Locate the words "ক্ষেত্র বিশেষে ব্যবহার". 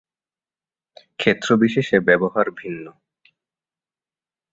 1.19-2.47